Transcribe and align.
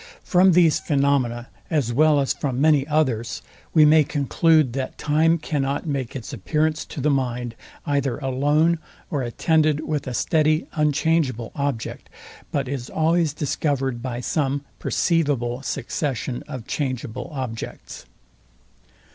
From 0.23 0.53
these 0.53 0.79
phenomena, 0.79 1.47
as 1.69 1.93
well 1.93 2.19
as 2.19 2.33
from 2.33 2.59
many 2.59 2.87
others, 2.87 3.43
we 3.71 3.85
may 3.85 4.03
conclude, 4.03 4.73
that 4.73 4.97
time 4.97 5.37
cannot 5.37 5.85
make 5.85 6.15
its 6.15 6.33
appearance 6.33 6.85
to 6.85 6.99
the 6.99 7.11
mind, 7.11 7.53
either 7.85 8.17
alone, 8.17 8.79
or 9.11 9.21
attended 9.21 9.81
with 9.87 10.07
a 10.07 10.15
steady 10.15 10.65
unchangeable 10.73 11.51
object, 11.53 12.09
but 12.51 12.67
is 12.67 12.89
always 12.89 13.31
discovered 13.31 14.01
some 14.23 14.65
PERCEIVABLE 14.79 15.61
succession 15.61 16.41
of 16.47 16.65
changeable 16.65 17.29
objects. 17.31 18.07